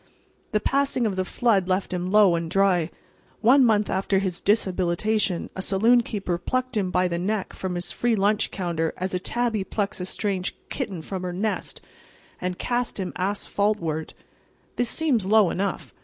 The 0.51 0.59
passing 0.59 1.05
of 1.05 1.15
the 1.15 1.23
flood 1.23 1.67
left 1.67 1.93
him 1.93 2.11
low 2.11 2.33
and 2.33 2.49
dry. 2.49 2.89
One 3.41 3.63
month 3.63 3.87
after 3.87 4.17
his 4.17 4.41
dishabilitation 4.41 5.51
a 5.55 5.61
saloon 5.61 6.01
keeper 6.01 6.39
plucked 6.39 6.75
him 6.75 6.89
by 6.89 7.07
the 7.07 7.19
neck 7.19 7.53
from 7.53 7.75
his 7.75 7.91
free 7.91 8.15
lunch 8.15 8.49
counter 8.49 8.95
as 8.97 9.13
a 9.13 9.19
tabby 9.19 9.63
plucks 9.63 10.01
a 10.01 10.07
strange 10.07 10.55
kitten 10.69 11.03
from 11.03 11.21
her 11.21 11.33
nest, 11.33 11.81
and 12.39 12.57
cast 12.57 12.99
him 12.99 13.13
asphaltward. 13.15 14.15
This 14.75 14.89
seems 14.89 15.27
low 15.27 15.51
enough. 15.51 15.93